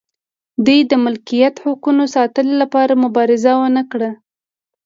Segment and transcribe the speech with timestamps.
[0.65, 4.11] دوی د ملکیت حقونو ساتلو لپاره مبارزه ونه کړه.